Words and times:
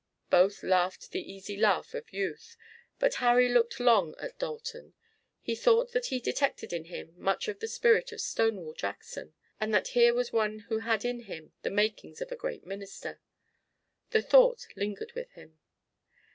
Both 0.31 0.63
laughed 0.63 1.11
the 1.11 1.21
easy 1.31 1.55
laugh 1.55 1.93
of 1.93 2.11
youth, 2.11 2.57
but 2.97 3.13
Harry 3.21 3.47
looked 3.47 3.79
long 3.79 4.15
at 4.17 4.39
Dalton. 4.39 4.95
He 5.43 5.53
thought 5.53 5.91
that 5.91 6.07
he 6.07 6.19
detected 6.19 6.73
in 6.73 6.85
him 6.85 7.13
much 7.17 7.47
of 7.47 7.59
the 7.59 7.67
spirit 7.67 8.11
of 8.11 8.19
Stonewall 8.19 8.73
Jackson, 8.73 9.35
and 9.59 9.71
that 9.75 9.89
here 9.89 10.15
was 10.15 10.33
one 10.33 10.61
who 10.69 10.79
had 10.79 11.05
in 11.05 11.19
him 11.25 11.53
the 11.61 11.69
makings 11.69 12.19
of 12.19 12.31
a 12.31 12.35
great 12.35 12.65
minister. 12.65 13.21
The 14.09 14.23
thought 14.23 14.65
lingered 14.75 15.11
with 15.13 15.29
him. 15.33 15.59